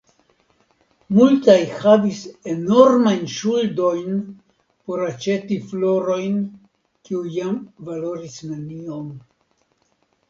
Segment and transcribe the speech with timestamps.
[1.17, 2.21] Multaj havis
[2.53, 4.17] enormajn ŝuldojn
[4.89, 6.43] por aĉeti florojn
[7.11, 7.57] kiuj jam
[7.91, 9.05] valoris neniom.